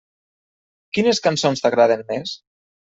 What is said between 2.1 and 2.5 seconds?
més?